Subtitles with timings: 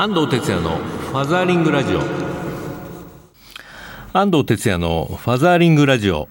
[0.00, 1.98] 安藤哲也のファザーリングラジオ。
[4.12, 6.28] 安藤哲也のファザーリングラジオ。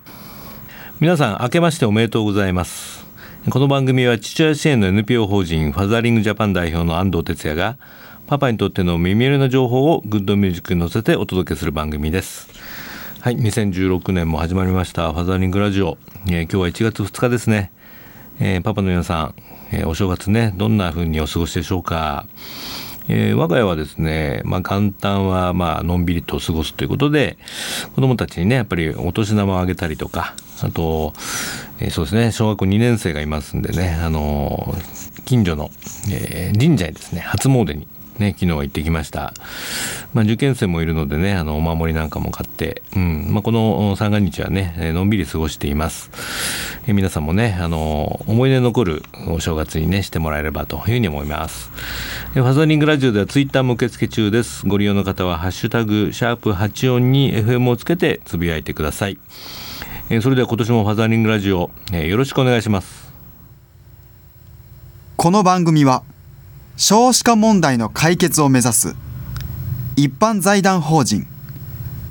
[1.02, 3.06] 皆さん明けましておめでとうございます。
[3.50, 7.78] この番組は父親支援の NPO 法人ファザーリングジャパン代表の安藤哲也が
[8.26, 12.48] パパにとっての耳寄りな情報をグッドミュージックに乗せてお届けする番組です。
[13.20, 15.98] はい2016年も始まりましたファザーリングラジオ、
[16.28, 17.74] えー、今日は1月2日ですね、
[18.40, 19.36] えー、パパの皆さん、
[19.74, 22.26] えー、お正月ねどんな風にお過ごしでしょうか。
[23.10, 27.38] えー、我が家はですね、まあ、元旦はまあのんびりと過ごすということで
[27.96, 31.14] 子どもたちにねやっぱりお年玉をあげたりとかあと、
[31.80, 35.72] えー、そうですね小学校2年生がいますんでね、あのー、近所の、
[36.12, 37.88] えー、神社にですね初詣に
[38.20, 39.34] ね、昨日は行ってきました。
[40.14, 46.12] まあ、受験生もいるのでね、あの、お守りなんかも買って、うん、まあ、この三が日はね、のんびり過ごしています。
[46.88, 51.70] え皆さんもね、あの、思い出残るお正月にね、してもらえればというふうに思います。
[52.34, 54.66] ファザリングラジオではツイッターも受付中です。
[54.68, 59.18] ご利用の方は、ハッシュタグ、シャープ84に FM をつけてつぶやいてください。
[60.10, 63.12] えそれでは今年もファザリングラジオ、えよろしくお願いします。
[65.18, 66.04] この番組は、
[66.80, 68.96] 少子化問題の解決を目指す
[69.96, 71.26] 一般財団法人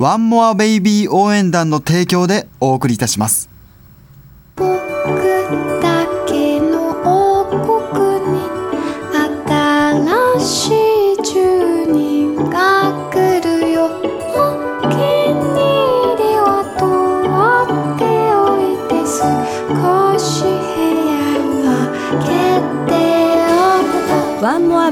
[0.01, 3.56] ワンモアベイビー応援団の提供でお送りいたします。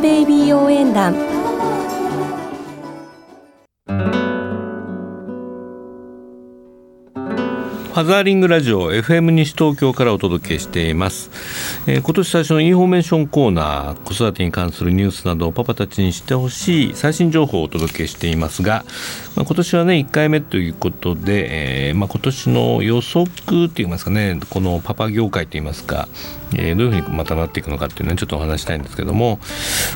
[0.05, 1.33] ベイビー応援団
[7.95, 11.31] ファザーリングラジオ FM 西東京からお届けしています、
[11.87, 18.84] えー、今年最初のインフォメーションコーナー子育てに関するニュースなどをパパたちに知ってほしい最新情報をお届けしていますが、
[19.37, 26.09] まあ、今年はね1回目ということで、えーまあ、今年の予測っていいますかねこのパパ業界といいますか、
[26.56, 29.38] えー、どういうふうにまたなっていくのかっていうのはちょっとお話したいんですけども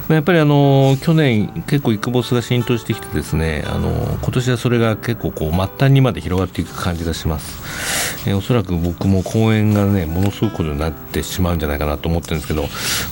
[0.08, 3.90] やっぱりあの去年結構イクボスが浸透してきてですねあの
[4.22, 7.87] 今年はそれが結構こう末端にまで広がっていく感じがします。
[8.26, 12.62] えー、おそらく僕も公演がねものすごくことになってしまうんじゃないかなと思ってるんですけど、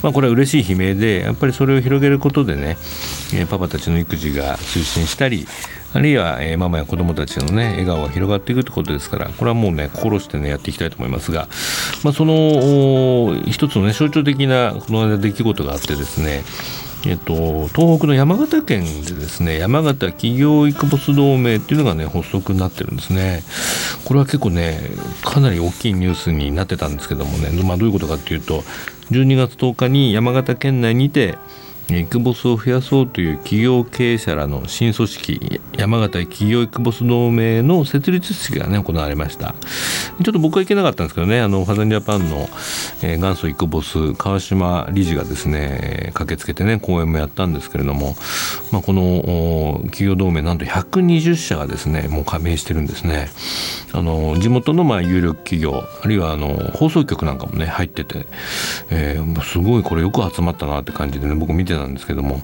[0.03, 2.77] まあ、これは嬉しい悲鳴でやっぱりそれを広げることでね、
[3.33, 5.47] えー、パパたちの育児が推進したり
[5.93, 11.47] あるいは、えー、ママや子供たちのね笑顔が広がっていくってことですからこれはもうね心してねやっていきたいと思いますが、
[12.03, 16.43] まあ、その一つのね象徴的なこの間出来事があってですね
[17.05, 23.43] えっと、東北の山形県でですね山形企業育没同盟っていうのがね発足になってるんですね。
[24.03, 24.79] これは結構ね
[25.23, 28.61] かなり大きいニュースになってたんですけどもね、まあ、どういうことかっていうと
[29.11, 31.37] 12月10日に山形県内にて
[31.89, 39.55] イクボスを増やそうという企業経営者らの新組織山形企業イクボス同盟の設立式がね行われました。
[40.23, 42.49] ちょっと僕は行けなかったんですけどねあのファザンジャパンの、
[43.03, 48.15] えー、元祖イクボス川島理事がですね駆けつけてね講演もやったんですけれども、
[48.71, 53.29] まあ、この企業同盟なんと120社がですねもう加盟してるんですね。
[53.93, 58.27] あの地元のまあ有力企業あるいはあの放送局なんかもね入ってて、
[58.89, 62.41] えー、すごいこれよく集まったなって感じでね僕見てなんですけども、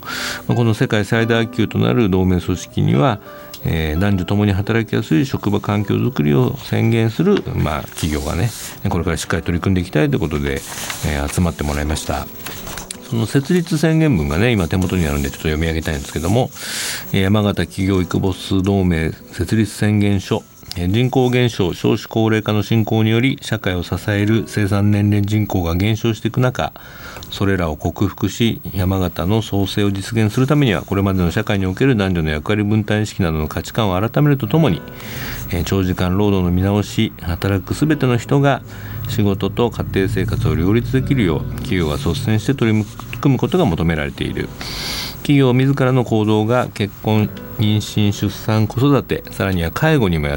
[0.48, 3.20] この世界最大級となる同盟組織には、
[3.66, 8.50] えー、男女ともに働きやすい職場環境づくりを宣言する、まあ、企業がね
[8.90, 12.28] これからしっかり取り組んでいきたいということで、えー、集まってもらいました。
[13.10, 16.50] その設立宣言文がね今手元にあるんでちょっと読み上げたいんですけども
[17.12, 20.42] 山形企業育没同盟設立宣言書
[20.76, 26.74] 人口減少少子高齢化の進行により社会を支える生産年齢人口が減少していく中
[27.34, 34.84] それらを克服し山形の創生を実現するためにはこれまでの社会における男女の役割分担意識などの価値観を改めるとともに
[35.66, 38.62] 長時間労働の見直し働く全ての人が
[39.10, 42.86] 仕事と家庭生活を両立できるよう企業が率先して取り
[43.20, 44.48] 組むことが求められている。
[45.24, 50.28] 企業自らの行動が結婚妊娠出産子育てさらには介護にも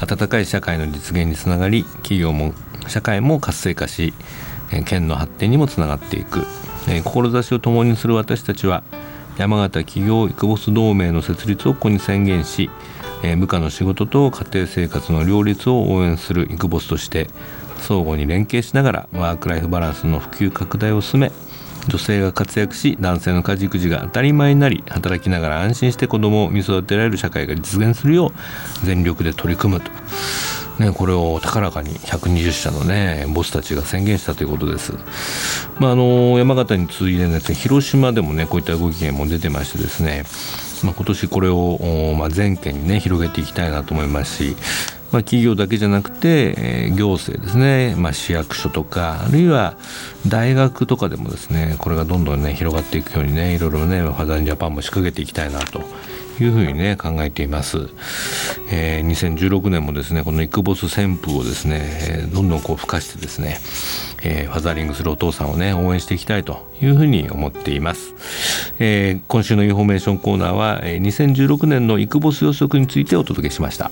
[0.00, 2.52] 温かい社会の実現につながり企業も
[2.88, 4.12] 社会も活性化し
[4.86, 6.46] 県の発展にもつながっていく。
[7.04, 8.82] 志を共にする私たちは
[9.38, 12.70] 山形企業育ボス同盟の設立をここに宣言し
[13.38, 17.28] 部下の仕事と家庭生活の両立を応援する育ボスとして
[17.78, 21.32] 相互に連携しながらワーク・ライフ・バランスの普及拡大を進め
[21.88, 29.90] 女性が活躍し男性の家事育児が当たり前になり働きながら安心して子供を見育てられる社会が実現するよう全力で取り組むと。
[30.78, 34.92] ね、これを高らかに120社の、ね、ボスたちが宣言したということです。
[35.78, 40.24] まあ、あの山形に次いで、ね、広島でも、ね、こういった動きも出てましてですね、
[40.84, 44.56] まあ、今年これを、まあ、全県に、ね、広げていきたいなと思いますし、
[45.12, 49.76] まあ、企業だけじゃなくて、えー、行政ですね、まあ、市役所とかあるいは
[50.26, 55.82] 大学とかでもですねこれがどんどんね広がっていくようにねいろいろねファザンジャパンも仕掛けていきたいなと
[56.40, 57.88] いうふうにね考えています、
[58.70, 63.58] えー、2016年もですねこのイクボス旋風をですね、どんどんこう付加してですね、
[64.22, 68.14] えー、ファザリングするお父さんをね応援していきたいというふうに思っています、
[68.78, 73.90] えー、今週のインフォメーションコーナーは、え、2016年のイクボス予測についてお届けしました。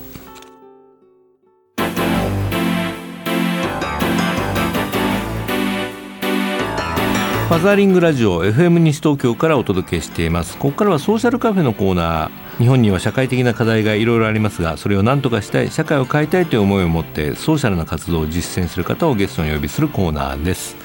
[7.51, 10.55] ファザーリングラジオ FM 西東京からお届けしています。
[10.57, 20.77] ここからはソーシャルカフェのコーナー日本には社会的な課題がいろいろありますがそれを何とかしたい社会を変えたいという思いを持ってソーシャルな活動を実践する方をゲストにお呼びするコーナーです。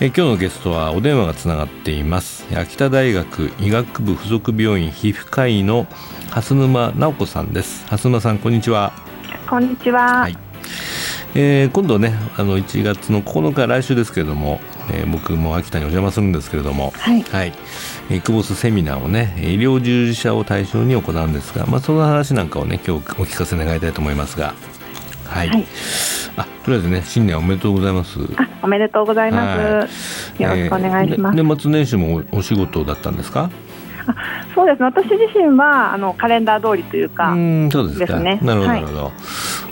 [0.00, 2.46] え今日のゲストはお電話がつながっています。
[2.56, 5.88] 秋田大学医学部附属病院皮膚科医の
[6.30, 7.84] 蓮沼直子さんです。
[7.86, 8.92] 蓮沼さんこんにちは。
[9.48, 10.38] こんにちは、はい。
[11.34, 14.60] えー、今度ねあの1月の9日来週ですけれども
[14.92, 17.52] えー、僕も秋田にお邪魔するんですけれども、はい、はい、
[18.10, 24.54] イクボスセミナーをね医療従事者を対象に行うんですが、まあ、その話なんかをね今日お聞かせ願いたいと思いますが。
[25.26, 25.66] はい、はい、
[26.36, 28.18] あとりあえずね新年おめでとうございます。
[28.36, 33.48] あおめでとうございます、よろしくお願いします、えー、年末年始もお仕事だったんですか？
[34.08, 34.14] あ
[34.56, 34.86] そうですね。
[34.86, 37.30] 私自身はあのカレンダー通りというか。
[37.30, 39.12] うんそうですか、ね、なるほどなるほど、はい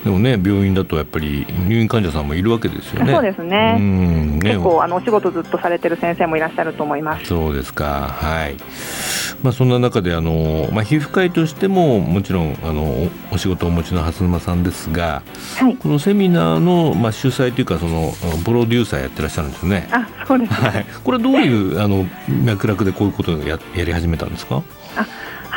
[0.08, 3.12] でもね病院だとやっぱり入院患者さんもいるわけですよね。
[3.12, 3.76] そうですね。
[3.78, 7.26] うん、ね結構あのお仕事ずっとされてる先生もいらっしゃると思います。
[7.26, 8.16] そうですか。
[8.18, 8.56] はい。
[9.42, 15.22] まあそんな中であのまあ皮膚科医としてももちろんあのお仕事をお持ちの蓮沼さんですが、
[15.58, 18.14] はい、このセミナーのまあ主催というかその
[18.46, 19.88] プロデューサーやってらっしゃるんですよね。
[19.92, 20.86] あ、そうです、はい。
[21.04, 22.06] これはどういうあの
[22.46, 24.62] 脈絡でこういうことをややり始めたんですか？
[24.96, 25.06] あ。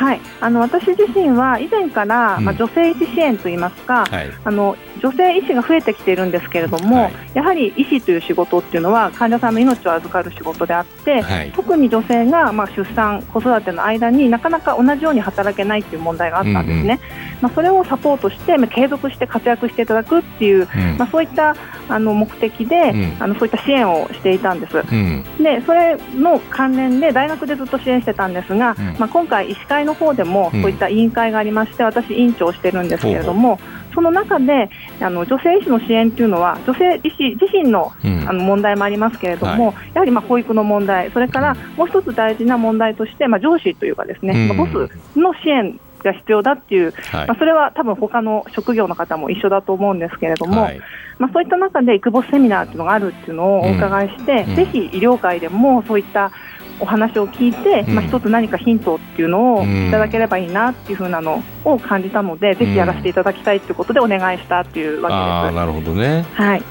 [0.01, 21.55] はい、あの私自身は以前から、まあ、女性医師支援といいますか、はい、あの女性医師が増えてきているんですけれども、はい、やはり医師という仕事っていうのは患者さんの命を預かる仕事であって、はい、特に女性が、まあ、出産、子育ての間になかなか同じように働けないという問題があったんですね、うんうん、まあ、それをサポートして、まあ、継続して活躍していただくっていう、うん、まあ、そういった
[21.89, 33.59] あの目的で、うん、あのそういった支援をしていたんです、うん、でそれの関連で大学でずっと支援してたんですが、まあ、今回、医師会の方でもそういった委員会がありまして、私、委員長をしてるんですけれども、
[33.93, 37.91] その中であの女性医師の支援というのは女性医師自身の,、
[38.27, 50.79] あの問題もありますけれども、はい、やはりまあ保育の問題それからもう一つ大事な問題として、まあ、上司というかですね、まあ、ボスの支援が必要だっていう、はい、まあ、それは多分他の職業の方も一緒だと思うんですけれども、はい、
[51.19, 56.31] まあ、そういった中でイクボスセミナーっていうのがあるっていうのをお伺いして、うん、ぜひ医療界でもそういった
[56.81, 65.55] お話を聞いて、まあ、一つ何かヒントっていうのをいただければいいなっていうふうなのを感じたので、ぜひやらせていただきたいということでお願いしたっていうわけです。
[65.55, 66.61] なるほどね、はい。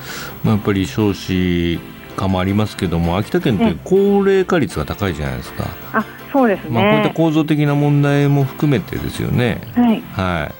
[0.42, 1.78] まあ、やっぱり少子
[2.16, 3.96] 化もありますけども秋田県って高
[4.26, 5.64] 齢化率が高いじゃないですか。
[5.92, 9.60] あそうですね、まあ、こういった構造的な問題も含めてですよね。
[9.74, 10.52] はい、は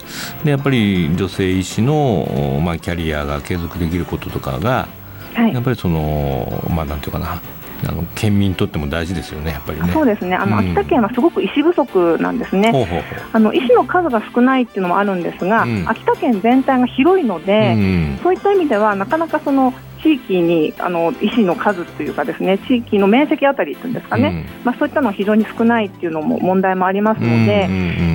[0.43, 4.89] い、でやっぱり女性医師の、まあ、キャリアが継続できることとかが、
[5.35, 7.41] はい、やっぱりその、まあ、なんていうかな
[7.89, 9.93] あの県民にとっても大事ですよね、やっぱりね。
[9.93, 10.37] そうですね。
[10.37, 12.73] あの、うん、秋田県はすごく医師不足なんですね。
[12.73, 13.21] ほうほうほう。
[13.33, 19.73] あの医師の数が少ないっていうのもあるんですが、うん、秋田県全体が広いので、うん、そういった意味ではなかなかその
[20.03, 27.69] 地域にあの医師の数というかですね地域の面積あたりというんですかね、まあ、そういったのは非常に少ないっていうのも問題もありますので、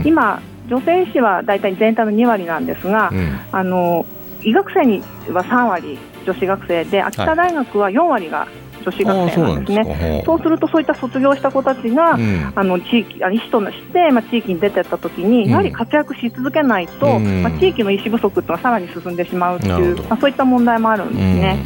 [0.04, 3.12] 今、女性医師は大体全体の2割なんですが、
[3.52, 4.06] あの
[4.44, 8.48] 医学生には3割女子学生で秋田大学は4割が
[8.86, 10.24] 女子学生なんですね。
[10.26, 21.66] そうするとそういった卒業した子たちが、うん、あの地域あ医師として、まあ、地域に出てった時に、やはり活躍し続けないと、まあ、地域の医師不足というのはさらに進んでしまうという、まあ、そういった問題もあるんですね。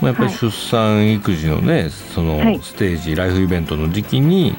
[0.00, 4.54] まあ、やっぱり出産、育児のねそのステージ、ライフイベントの時期に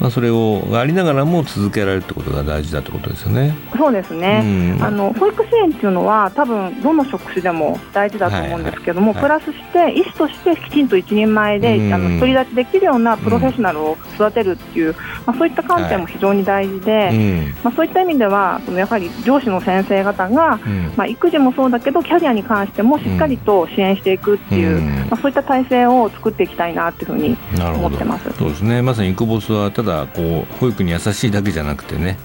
[0.00, 3.54] まあ、それをありながらも続けられるってことが大事だってことですよね。
[3.76, 9.22] そうですね、うん、あの保育支援っていうのは多分どの職種でも大事だと思うんですけども、はい。
[9.22, 14.94] はい、プラスして医師としてきちんと一人前で、うん、あの独り立ちできるようなプロフェッショナルを育てるっていう、
[15.26, 17.14] まあ、そういった観点も非常に大事で、はい、
[17.62, 20.58] まあ、そういった意味ではそのやはり上司の先生方が、
[20.96, 24.80] まあ、育児もそうだけどキャリアに関してもしっかりと支援していくっていう、
[25.10, 28.30] まあ、そういった体制を作っていきたいなっていうふうに思ってます。
[28.38, 28.80] そうですね。
[28.82, 32.18] まさにイクボスはただこう保育に優しいだけじゃなくてね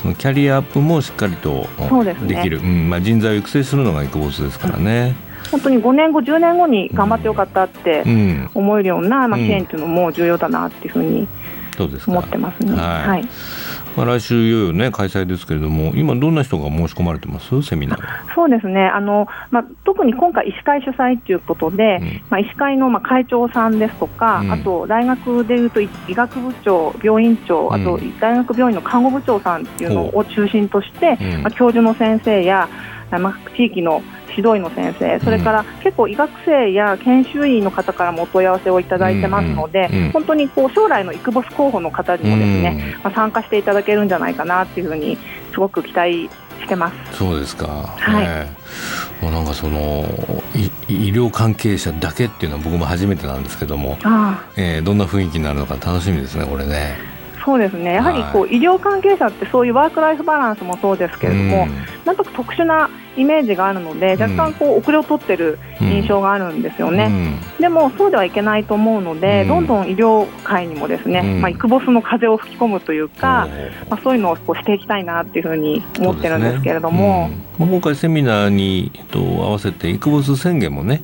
[0.00, 1.66] そのキャリアアップもしっかりと
[2.26, 5.14] できる、ね、うんまあ、人材を育成するのがイクボスですからね。
[5.50, 8.04] 本当に5年後、10年後に頑張ってよかったって
[8.54, 11.28] 思えるような、まあ、支援というのも重要だなっていうふうに
[12.06, 12.72] 思ってますね。
[12.72, 13.28] はい、はい
[13.96, 17.62] まあ、来週いよいよね開催ですけれども今どんな人が申し込まれてます？
[17.62, 18.86] セミナーそうですね。
[18.86, 32.68] あの、まあ、特に今回医師会主催ということで、うん、まあ、医師会のまあ会長さんですとか、うん、あと大学でいうと医学部長病院長あと大学病院の看護部長さんっていうのを中心として、うん、まあ、教授の先生や、
[33.10, 34.02] まあ、地域の
[34.36, 45.18] 指導医の先生、それから結構医学生や研修医の方からもお問い合わせをいただいてますので、本当にこう将来のイクボス候補の方にもですね、まあ、参加していただけるんじゃないかなっていうふうに
[45.52, 46.28] すごく期待
[46.60, 47.18] してます。
[47.18, 47.66] そうですか。
[47.66, 49.22] はい。
[49.22, 50.04] もうなんかその
[50.88, 57.11] 医療関係者だけっていうのは僕も初めてなんですけども、あえー、どんな雰囲気になるのか楽しみですねこれね。
[57.44, 57.94] そうですね。
[57.94, 61.70] やはりこう、はい、医療関係者ってそういうワーク・ライフ・バランスもそうですけれども、うん、
[62.04, 73.48] なんとか特殊なイメージがあるので若干こう遅れを取ってる印象があるんですよね、うん、でもそうではいけないと思うので、うん、どんどん医療界にもですね、まあ、イクボスの風を吹き込むというか、
[73.90, 81.02] まあ、そういうのをこうしていきたいなっていうふうに思ってるんですけれども、ね、今回セミナーにと合わせてイクボス宣言もね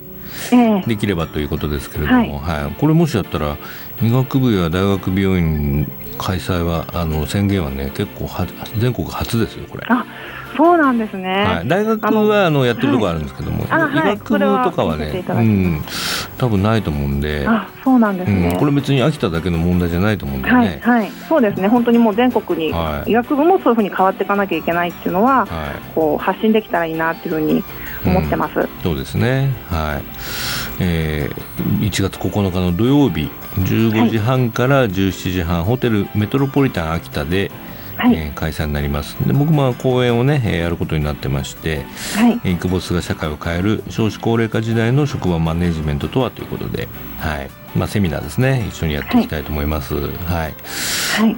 [0.53, 3.57] えー、できればということですけれども、はい、はい、これもしやったら
[4.03, 8.47] 医学部や大学病院開催はあの宣言はね結構は
[8.79, 9.85] 全国初ですよこれ。
[9.89, 10.05] あ
[10.57, 15.83] そうなんですね、はい、大学はあのやってるところあるんですけども、はい、医学部とかはね、はうん、
[16.39, 17.45] 多分ないと思うんで。
[17.47, 21.69] あそうなんですね、うん、これ別に秋田だけの問題じゃないと思うんでね、はい、はい、そうですね。
[21.69, 22.73] 本当にもう全国に、
[23.07, 27.65] 医学部もそういうふうに変わっていかなきゃいけないっていうのは、はい、こう発信できたらいいなっていうふうに
[28.05, 29.53] 思ってます、うん、そうですね。
[29.69, 30.03] はい、
[30.81, 37.51] えー、1月9日の土曜日15時半から17時半、ホテルメトロポリタン秋田で
[37.99, 39.17] はい、えー、開催になります。
[39.27, 41.85] で僕も講演をね、えー、やることになってまして、
[42.17, 46.89] はい、インクボスが社会を変える少子高齢化時代の職場マネジメントとはということで、
[47.19, 47.51] はい。
[47.77, 48.65] まあ、セミナーですね。
[48.67, 49.95] 一緒にやっていきたいと思います。
[49.95, 50.55] はい、はい。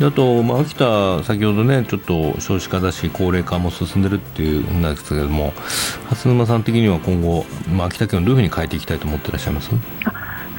[0.01, 5.53] あと、まあ、秋田先ほどねちょっと少子化だし高齢化も進んでるっていうんですけれども
[6.09, 9.71] 蓮沼さん的には今後、まあ、秋田県をどういうふうに変えていきたいと思っていらっしゃいます？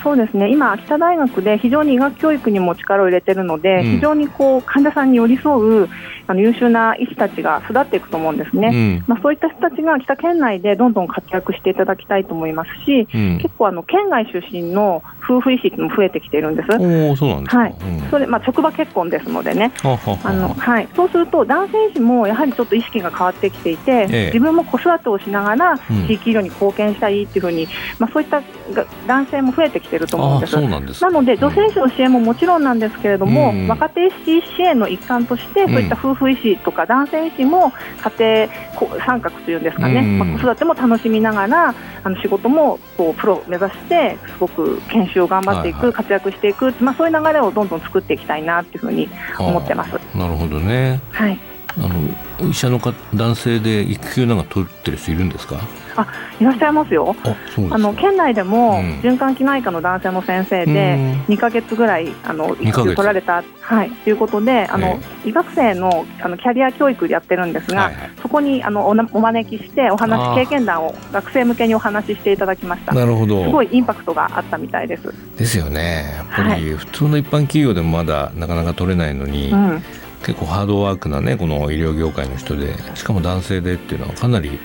[0.04, 0.52] そうですね。
[0.52, 5.90] 今、秋田大学で非常に医学教育にも力を入れているので、うん、非常にこう患者さんに寄り添う
[6.28, 16.68] あの優秀な医師たちが育っていくと思うんですね、うん、まあ、そういった人たちが北県内でどんどん活躍していただきたいと思いますし、うん、結構あの県外出身の夫婦医師も増えてきているんです。
[16.72, 17.76] おそうなんですはい、
[18.10, 19.72] それまあ職場結婚ですのでね。
[19.84, 20.88] あのはい。
[20.96, 25.78] そうすると男性医師もやはりちょっと意識が変わってきていて、ええ、自分も子育てをしながら
[26.08, 27.68] 地域医療に貢献したいっていうふうに、
[28.00, 28.42] まあそういった
[29.08, 31.02] 男性も増えてきていると思うんです。
[31.02, 37.72] なので女性医師の支援ももちろんなんですけれども、うん、若手医師支援の一環としてそういった夫婦医師とか男性医師も
[38.18, 49.92] 家庭参画というんですかね、うん、まあ、子育ても楽しみながらあの仕事もこうプロを目指してすごく研修を頑張っていく、はいはい、活躍していく、まあ、そういう流れをどんどん作っていきたいなというふうに思ってます。
[50.16, 51.40] なるほどね、はい、
[51.78, 51.88] あ
[52.42, 55.60] の医者のか男性で育休なんか取ってる人いるんですか？
[55.96, 56.08] あ
[56.40, 57.16] いらっしゃいますよ。
[57.70, 60.98] あの県内でも循環器内科の男性の先生で
[61.28, 72.94] 2か月ぐらいあの育休取られた、はい、ということであの、医学生のあのキャリア教育でやってるんですが、はいはい、そこにあのおお招きしてお話経験談を学生向けにお話ししていただきました。
[72.94, 73.44] なるほど。
[73.44, 75.14] すごいインパクトがあったみたいです。
[75.38, 76.14] ですよね。
[76.16, 79.84] やっぱり普通の一般企業でもまだなかなか取れないのに、うん
[80.26, 84.60] 結構ハードワークなねこの医療業界の人でしかも男性でっていうのはかなり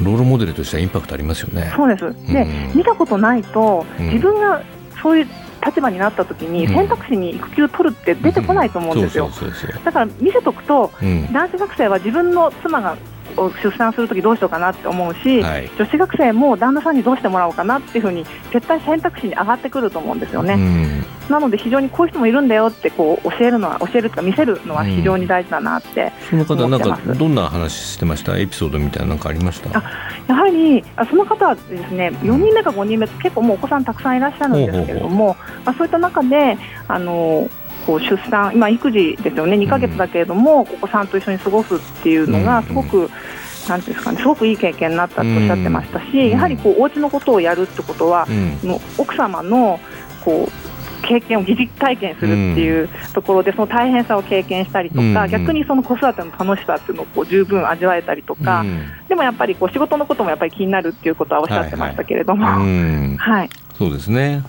[0.00, 1.72] ロールモデルとしてはインパクトありますよね。
[1.74, 4.62] そうです、で、うん、見たことないと自分が
[5.02, 5.28] そういう
[5.64, 9.30] 立場になった時に選択肢に育休取るって出てこないと思うんですよ。
[9.84, 10.90] だから見せとくと、
[11.32, 12.96] 男子学生は自分の妻が
[13.36, 21.02] を出産するときどうしようかなって思うし、はい、女子学生も旦那さんにどうしてもらおうかなっていうふうに絶対選択肢に上がってくると思うんですよね。
[21.28, 28.36] なので非常にこういう人もいるんだよってこう教えるのは教えるとか見せるのは非常に大事だなってその方なんかどんな話してました？
[28.36, 29.78] エピソードみたいななんかありました？
[29.78, 29.82] あ
[30.28, 36.58] やはりあその方はですね4人目か5人目結構もうお子さんたくさんいらっしゃるんですけれども、まあ、そういった中で
[36.88, 37.48] あの
[37.86, 43.10] こう出産、今、育児ですよね、2ヶ月だけれども、お子さんと一緒に過ごすっていうのが、すごく、
[43.68, 48.26] なんですかね、すごくいい経験になったとおっしゃってましたし、やはりこうお家のことをやるってことは、
[48.62, 49.78] の奥様の
[50.24, 50.72] こう
[51.02, 58.64] 経験を疑似体験するっていうところで、その大変さを経験したりとか、逆にその子育ての楽しさっていうのをこう十分味わえたりとか、
[59.08, 62.46] でもやっぱりこう仕事のこともやっぱり気になるっていうことはおっしゃってましたけれども。
[63.18, 64.42] はい、そうですね。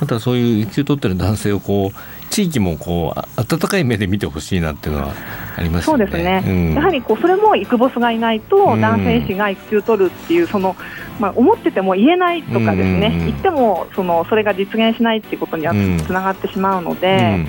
[0.00, 5.14] またそういう育休取ってる男性をこう地域もこう温かい目で見てほしいなっていうのは
[5.56, 10.76] あります、ね、そうですね、うん、やはりこうそれも育ボスがいないと男性医師が育休取るっていうその、
[11.18, 13.20] まあ、思ってても言えないとかですね、うん。
[13.20, 17.44] うん、言ってもそのそれが実現しないっていうことにはつながってしまうので、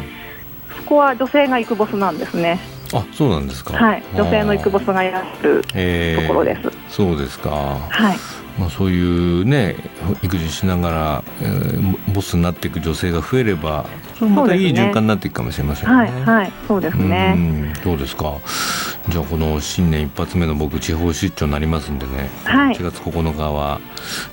[0.78, 2.60] そこは女性が育ボスなんですね。
[2.94, 6.72] あそうなんですか、はい、女性の育ボスがいらっしゃるところです。
[6.90, 7.50] そうですか、
[7.90, 8.18] はい。
[8.60, 9.76] まあ、そういうね
[10.22, 13.86] 育児しながら、えー、ボスになっていく女性が増えれば
[14.22, 15.96] それまたいい循環になっていくかもしれませんね。
[15.96, 17.74] はい、はい、そうですね。
[17.84, 18.38] どうですか？
[19.10, 23.82] じゃあこの新年一発目の僕地方出張になりますんでね、はい、1月9日は、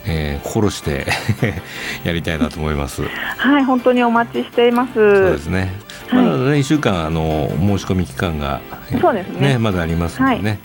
[0.07, 1.07] えー、心して
[2.05, 3.03] やりたいなと思います。
[3.39, 4.93] はい、本当にお待ちしています。
[4.95, 5.73] そうですね。
[6.13, 8.61] まだね、1週間あの申し込み期間が、
[9.01, 10.59] そうですね、ね、まだありますのでね、はい、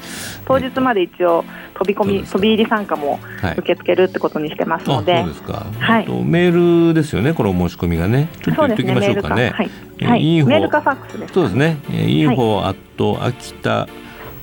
[0.45, 3.19] 当日まで一応飛び込み飛び入り参加も
[3.57, 8.29] 受け付けるってことにしてますので、はい、そうですか、はい、メールですよねこの申し込みがね。
[8.41, 9.49] ちょっと言っておきましょうかね。
[9.49, 9.69] はい、
[10.05, 11.77] はい、インフォメールかファックスです、そうですね。
[11.89, 13.87] info at 秋田、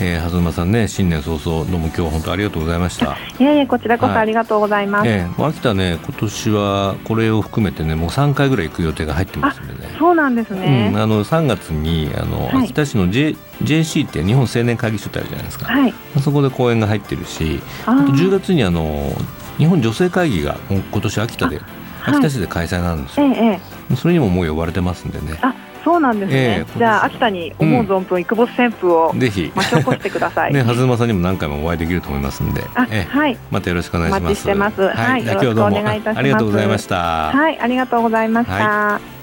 [0.01, 3.17] えー、蓮沼さんね新年早々どうも今日は本当ありがとうございました。
[3.39, 9.95] いやいやこちらこそありがとうございます、はい、えー、秋田ね今年はこれを含めてねもう3回ぐらい行く予定が入ってますんでね。
[9.99, 19.13] そうなんですね、うん、あの3月にあの、はい、秋田市の、J、JC って日本青年会議所ってあるじゃないですか、はい、そこで講演が入ってるしあと10月にあの
[19.59, 21.61] 日本女性会議が今年秋田で
[22.05, 25.39] 秋田市で開催なんですよ、ええ、それにももう呼ばれてますんでね。
[25.43, 25.55] あ
[25.87, 30.53] そうなんですね、えー、じゃあ秋田に思う存分、育ボス旋風をぜひ巻き起こしてください。
[30.53, 34.35] ね、はずまさんにも何回もお会いできると思いますんで、えー、はい、またよろしくお願いします。
[34.35, 34.89] してます。
[34.89, 36.19] はい、よろしくお願いいたします。
[36.19, 37.31] ありがとうございました。
[37.31, 38.53] はい、ありがとうございました。
[38.53, 39.16] はい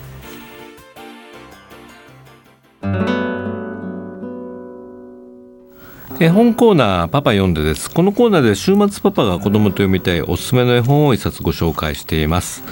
[6.23, 7.91] 絵本コーナーパパ読んでです。
[7.91, 12.63] このコーナーで週末パパが子供と読みたいおすすめの絵本を一冊ご紹介しています、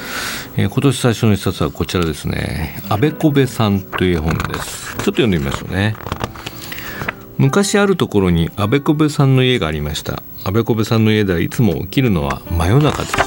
[0.55, 2.81] えー、今年最初の一冊はこちらですね。
[2.88, 4.91] あべこべさんという絵本です。
[4.91, 5.98] ちょっと読んでみましょうね。
[7.38, 10.24] 昔あるところにあべこべさんの家がありました。
[10.46, 13.25] あべこべさんの家ではいつも起きるのは真夜中でした。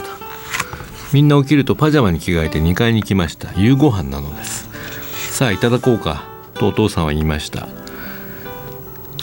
[1.12, 3.52] みんな起きるとパジャマに着替えて2階に来ました。
[3.60, 4.70] 夕ご飯なのです。
[5.36, 7.68] さあいただこうかとお父さんは言いました。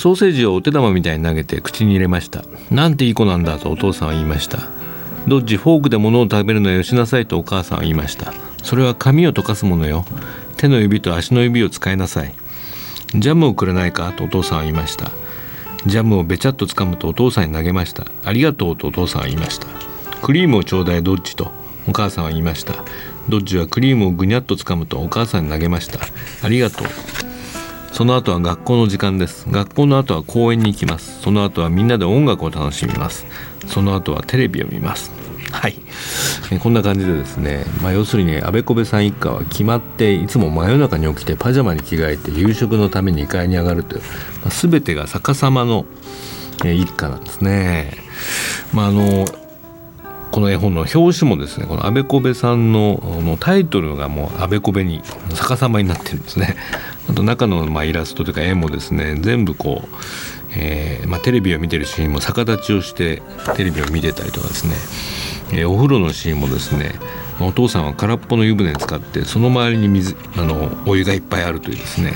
[0.01, 2.43] ソーセージをお手玉みたいに投げて口に入れました。
[2.71, 4.67] なんていい子なんだとお父さんは言いました。
[5.27, 8.33] ドッジフォークで物を食べるのはよしなさいとお母さんは言いました。
[8.63, 10.03] それは髪を溶かすものよ。
[10.57, 12.33] 手の指と足の指を使いなさい。
[13.13, 15.11] ジャムをくれないかとお父さんは言いました。
[15.85, 18.07] ジャムをべちゃっと掴むとお父さんに投げました。
[18.25, 19.67] ありがとうとお父さんは言いました。
[20.23, 21.51] クリームをちょうだいドッジと
[21.87, 22.73] お母さんは言いました。
[23.29, 25.99] ドッジはクリームをぐにゃっと掴むとお母さんに投げました。
[26.41, 27.30] ありがとう。
[27.91, 29.45] その後は学校の時間です。
[29.49, 31.21] 学校の後は公園に行きます。
[31.21, 33.25] その後はみんなで音楽を楽しみます。
[33.67, 35.11] その後はテレビを見ます。
[35.51, 35.75] はい、
[36.51, 45.85] えこんな感じでですね、まあ、要するにあべこべさん一家は決まっていつも真夜中に起きてパジャマに着替えて夕食のために2階に上がるという、まあ、全てが逆さまの、
[46.63, 47.91] え一家なんですね。
[48.73, 49.25] まあ、あの
[50.31, 55.01] この絵本の表紙もですねこのあべこべさんののタイトルがもうあべこべに
[55.33, 56.55] 逆さまになってるんですね。
[57.09, 59.87] あと中のまあイラストというか絵もですね全部こう、
[60.55, 63.21] えーまあ、テレビを見てるシーンも逆立ちをして
[63.55, 66.93] テレビを見てたりとかですね、えー、お風呂のシーンもですね
[67.39, 72.13] お父さんは空っぽの湯船に使ってその周りに水あのお湯がいっぱいあるというですね。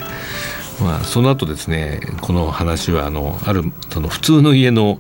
[0.82, 4.98] まあ、その後ですねこの話はあのあるその普通の家の、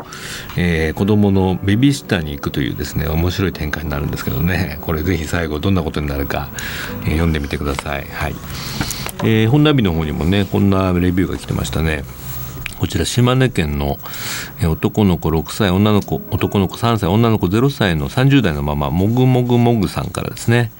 [0.56, 4.78] えー、子供のベビーシッターに行くというですね面白い展開になるんですけどね。
[4.82, 6.50] これぜひ最後どんなことになるか、
[7.04, 8.06] えー、読んでみてください。
[8.06, 8.36] はい。
[9.24, 12.04] えー、本ナビの方にもねこんなレビューが来てましたね。
[12.80, 13.98] こちら島根県の
[14.62, 20.72] 男の子6歳女の子男の子3歳女の子0歳の30代のままもぐもぐもぐさんからですね。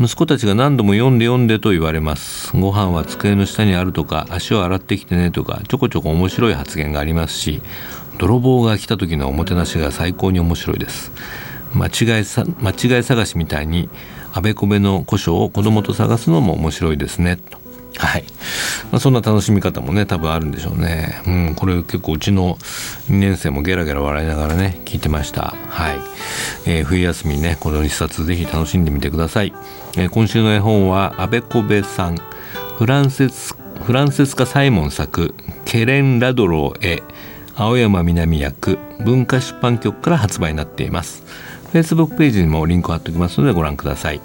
[0.00, 2.56] 息子たちが何度も読んで読んでと言われます。
[2.56, 7.60] ご飯は机の下にあるとか足を洗ってきてねとかちょこちょこ面白い発言がありますし
[8.18, 11.10] 泥棒が来た時のおもてなしが最高に面白いです。
[11.74, 13.90] 間違いさ間違い探しみたいに
[14.32, 17.36] あべこべの古書を子供と探すのも面白いですね。
[17.36, 17.58] と
[17.98, 18.24] はい、
[18.92, 21.20] まあ、そんな楽しみ方もね多分あるんでしょうね。
[21.26, 22.56] うんこれ結構うちの
[23.10, 25.54] 2年生もゲラゲラ笑いながらね聞いてました。
[25.68, 25.96] はい、
[26.66, 29.52] えー、冬休みねこの一冊ぜひ楽しんでみてください、
[29.96, 32.16] えー、今週の絵本はあべこべさん
[32.76, 37.02] フランセスフランセスカ・サイモン作ケレン・ラドローへ
[37.56, 41.24] 青山南役文化出版局から発売になっています。
[41.72, 44.20] Facebook ページにもリンク貼っておきますのでご覧ください。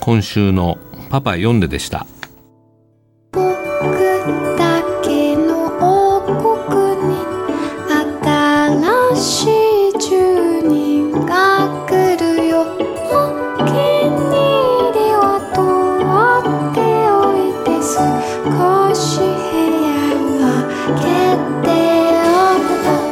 [0.00, 0.78] 今週の
[1.10, 2.06] 「パパ読んで」でした。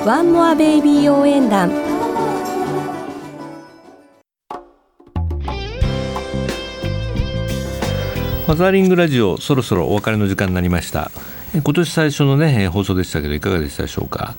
[0.07, 1.90] ワンモアベイビー応援団。
[8.51, 11.13] ファザーリングラジオそろそろお別れの時間になりました。
[11.53, 14.35] 今年最初のね放送でしたけどいかがでしたでしょうか？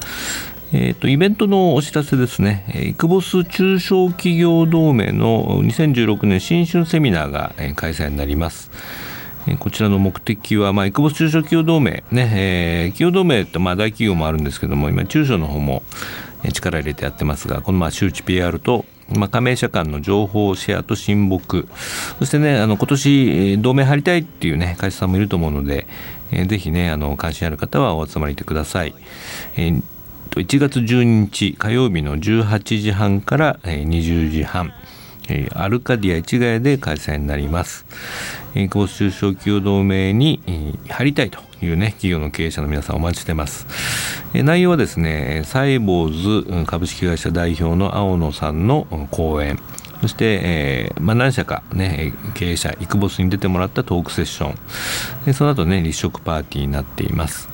[0.74, 8.70] えーと、イベントのお知らせですね、イクボス中小企業同盟の2016年新春セミナーが開催になります。
[9.60, 15.84] こちらの目的は、まあ、イクボス中小企業同盟、ねえー、企業同盟ってまあ大企業もあるんですけども、今、中小の方も
[16.52, 18.84] 力入れてやってますが、このまあ周知 PR と、
[19.16, 21.68] まあ、加盟者間の情報シェアと親睦、
[22.20, 25.88] そしてね、あの今年同盟入りたいっていうね、会社さんもいると思うので、
[26.32, 28.94] えー、ぜひね、あの関心ある方はお集まりてください。
[29.56, 29.84] えー
[30.32, 34.72] 1月12日火曜日の18時半から20時半
[35.54, 37.86] アルカディア市ヶ谷で開催になります。
[38.54, 40.42] 久保中小企業同盟に
[40.88, 43.68] 入りたいというね企業の経営者の皆さんお待ちしてます。
[44.34, 49.60] 内容はですねサイボーズ株式会社代表の青野さんの講演
[50.02, 54.56] そして、えーまあ、何社か、ね、経営者、イクボスに出てもらったトークセッション、
[55.26, 57.48] でその後ね、立食パーティーになっています。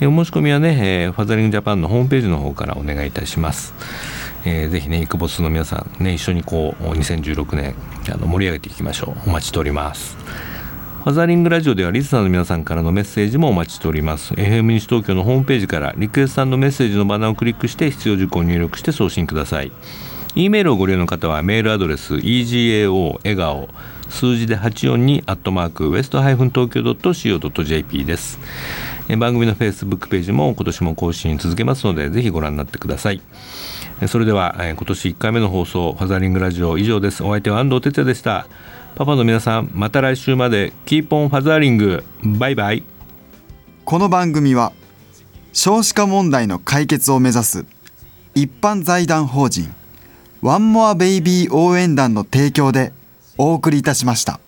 [0.00, 3.74] お申し込みはね、えー、ファザリングジャパンのホームページの方からお願いいたします。
[4.44, 7.76] えー、ぜひね、イクボスの皆さん、ね、一緒にこう、2016年、
[8.12, 9.30] あの盛り上げていきましょう。
[9.30, 10.16] お待ちしております。
[11.04, 14.32] ファザリングラジオではリスナーの皆さんからのメッセージもお待ちしております。
[14.32, 19.70] FM 西東京のホームページからリクエストさんのメッセージのバナーをクリックして必要事項を入力して送信ください。
[20.34, 23.68] E メールをご利用の方はメールアドレス egao 笑顔
[24.08, 28.38] 数字で842アットマークウエストハイフン東京 .co.jp です
[29.18, 33.20] 番組のフェイスブックページも今年も更新続けますのでぜひご覧になってください
[34.08, 38.46] それでは今年1回目の放送ファザリングラジオ以上ですお相手は安藤哲也でした
[38.96, 42.84] パパの皆さんまた来週までキーポンファザーリングバイバイ
[43.84, 44.72] この番組は
[45.52, 47.66] 少子化問題の解決を目指す
[48.36, 49.74] 一般財団法人
[50.42, 52.92] ワンモアベイビー応援団の提供で
[53.36, 54.38] お送りいたしました。